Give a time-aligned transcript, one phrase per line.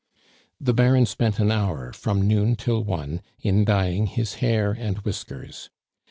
[0.59, 5.69] The Baron spent an hour, from noon till one, in dyeing his hair and whiskers.